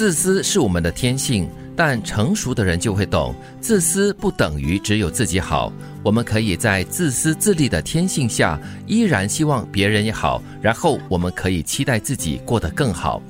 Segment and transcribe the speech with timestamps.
[0.00, 5.70] 自私是我们的天性，但成熟的人就会懂，自私不等于只有自己好。
[6.02, 13.20] 我们可以在自私自利的天性下，依然希望别人也好，然后我们可以期待自己过得更好。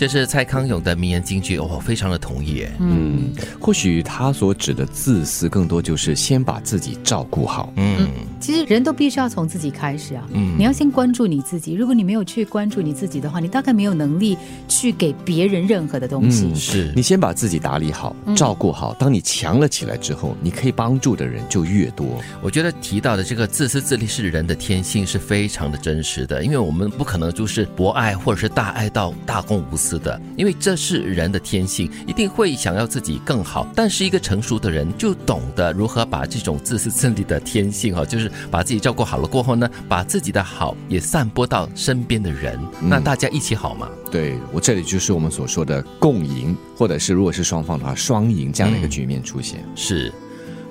[0.00, 2.64] 这是蔡康永的名言金句，我非常的同意。
[2.78, 3.30] 嗯，
[3.60, 7.70] 或许他所指的自私，更多就是先把自己照顾好。
[7.76, 8.08] 嗯，
[8.40, 10.26] 其实人都必须要从自己开始啊。
[10.32, 11.74] 嗯，你要先关注你自己。
[11.74, 16.54] 如果你没有去关注你自己的话，你大概没有能力去给别人任何的东西。
[16.54, 18.94] 是你先把自己打理好、照顾好。
[18.94, 22.06] 当你强了起来之后，你可以帮助的人就越多。
[22.40, 26.42] 我觉得提到的这个自私自利是人的天性，是非常的真实的。
[26.42, 33.66] 因为我们不可能就是博爱或者是大爱到大公无私的，因为这是人的天性，一定会想要自己更好。
[33.74, 43.88] 但是一个成熟的人就懂得如何把这种自私自利的天性哈，就是把自己照顾好了过后呢，把自己的好也散播到身边的人，那大家一起好嘛。
[44.10, 49.64] 对我这里就是我们所说的共赢，或者是如果是双方的话，双赢这样的一个局面出现。
[49.76, 50.12] 是，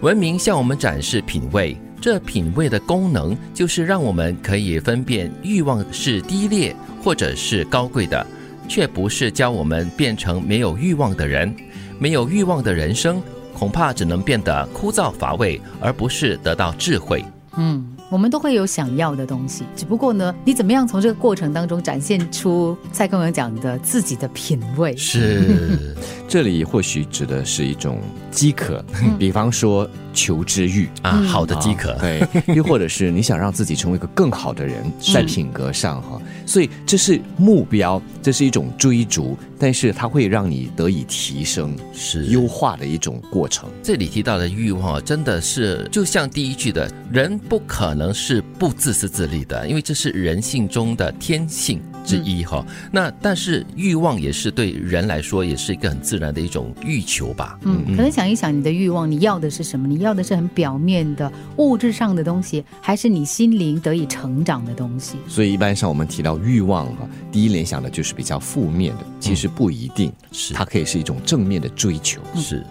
[0.02, 8.26] 文明向我们展示品味，这品味的功能就是让我们可以分辨欲望是低劣或者是高贵的，
[8.70, 11.54] 却不是教我们变成没有欲望的人。
[11.98, 13.22] 没有欲望的人生，
[13.54, 17.26] 恐怕只能变得枯燥乏味，而不是得到智慧。
[17.58, 24.96] 嗯，我们都会有想要的东西，只不过呢，你怎么样从这个过程当中展现出蔡康永讲的自己的品味？
[24.98, 25.96] 是，
[26.28, 28.00] 这里或许指的是一种
[28.32, 28.84] 饥渴，
[29.20, 31.96] 比方说求知欲啊，好的饥渴。
[32.00, 42.30] 对， 又或者是你想让自己成为一个更好的人，在品格上哈，所以这是目标，这是一种追逐，但是它会让你得以提升、是。
[42.30, 43.68] 优化的一种过程。
[43.82, 52.66] 这里提到的欲望，真的是就像第一句的“人不可能是不自私自利的”，因为这是人性中的天性之一哈。
[52.92, 57.60] 那但是欲望也是对人来说，也是一个很自然的一种欲求吧。
[57.64, 59.88] 嗯，可能想一想你的欲望，你要的是什么？
[59.88, 65.18] 你要的是很表面的物质上的东西，还是你心灵得以成长的东西？
[65.28, 72.22] 所以一般上我们提到欲望哈，第一联想的就是比较负面的，其实不一定，是它可以是一种正面的追求。
[72.36, 72.66] 是，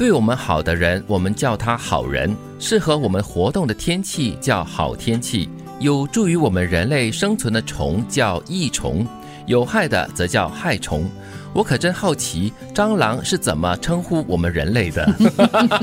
[0.00, 5.46] 对我们好的人，我们叫他好人；适合我们活动的天气叫好天气；
[5.78, 9.06] 有助于我们人类生存的虫叫益虫；
[9.44, 11.04] 有害的则叫害虫。
[11.52, 15.14] 我可真好奇，蟑螂是怎么称呼我们人类的？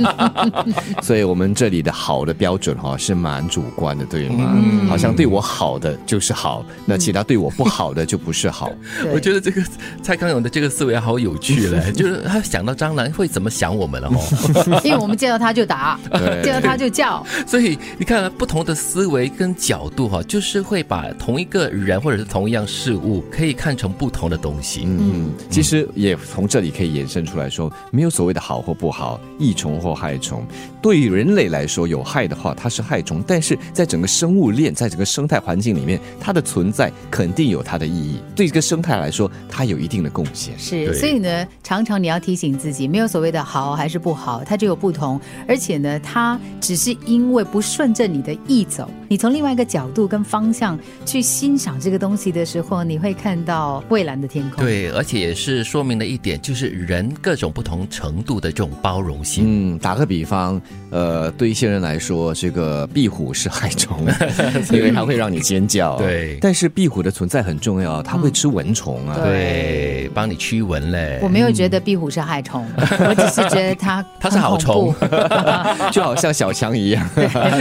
[1.04, 4.56] 所以我们这里的好的标准哈是蛮主观的，对吗？
[4.88, 8.72] 好像对我好的就是好，那其他对我不好的就不是好。
[9.14, 9.62] 我觉得这个
[10.02, 16.00] 蔡康永的这个思维好有趣嘞， 就是他想到蟑螂会怎么想我们了哦，因为我们见到他就打，
[16.44, 24.86] 见到他就叫，所以你看不同的思维跟角度哈，就是会把同一个人或者是同一样事物可以看成不同的东西。
[24.88, 30.46] 嗯，其实也从这里可以延伸出来说，没有所谓的好或不好，益虫或害虫。
[30.84, 38.20] 对于人类来说，有害的话它是害虫，但是在整个生物链，在整个生态环境里面，它的存在肯定有它的意义。
[38.36, 40.54] 对这个生态来说，它有一定的贡献。
[40.60, 45.20] 是，所以呢，常常你要提醒自己，没有所谓的好还是不好，它就有不同。
[45.48, 54.64] 而且呢，它只是因为不顺着你的意走，你从另外一个角度跟方向去欣赏这个东西的时候，你会看到蔚蓝的天空。
[54.64, 59.44] 对，而且也是说明了一点，就是人各种不同程度的这种包容性。
[59.48, 64.06] 嗯，打个比方，呃，对一些人来说，这个壁虎是害虫，
[64.72, 65.98] 因为它会让你尖叫。
[65.98, 71.20] 对，但是壁虎的存在很重要，它会吃蚊虫啊，对，帮你驱蚊嘞。
[71.22, 74.94] 我没有觉得壁虎是害虫，我只是觉得它 它是好虫，
[75.92, 77.10] 就好像小强一样。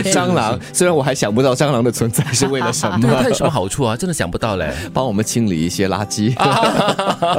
[0.04, 3.96] 蟑螂，虽然我还想不到蟑螂的存在是为了什么，它有什么好处啊？
[3.96, 6.34] 真的想不到嘞，帮我们清理一些垃圾，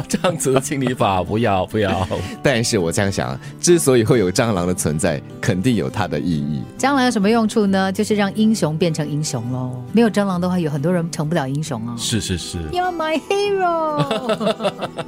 [0.07, 2.08] 这样子的清理法不要 不要。
[2.42, 6.62] 但是我这样想，之所以会有蟑螂的存在，肯定有它的意义。
[6.78, 7.92] 蟑螂有什么用处呢？
[7.92, 9.84] 就是让英雄变成英雄喽。
[9.94, 11.96] 没有蟑螂的话，有很多人成不了英雄哦。
[11.98, 14.72] 是是是，You're my hero。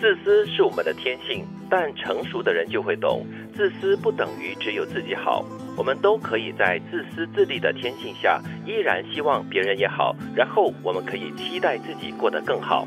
[0.00, 5.44] 自私是我们的天性，但成熟的人就会懂，自私不等于只有自己好。
[5.76, 12.86] 我们都可以在自私自利的天性下，依然希望别人也好，然后我们可以期待自己过得更好。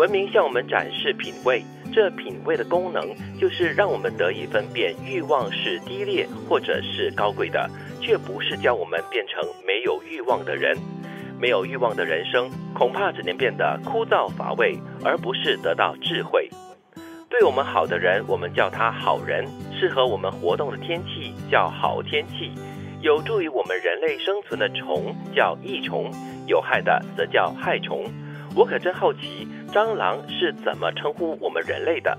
[0.00, 1.62] 文明向我们展示品味，
[1.92, 7.68] 这品味的功能就是让我们得以分辨欲望是低劣或者是高贵的，
[8.00, 10.74] 却不是教我们变成没有欲望的人。
[11.38, 14.74] 没有欲望的人生，恐怕只能变得枯燥乏味，
[15.04, 16.48] 而不是得到智慧。
[17.28, 19.44] 对我们好的人，我们叫他好人；
[19.78, 22.58] 适合我们活动的天气叫好天气；
[23.02, 26.10] 有助于我们人类生存的虫叫益虫；
[26.46, 28.10] 有害的则叫害虫。
[28.56, 32.18] 我可真好奇，蟑螂是怎么称呼我们人类的？